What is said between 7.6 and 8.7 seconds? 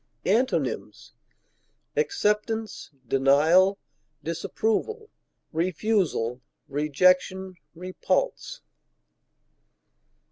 repulse.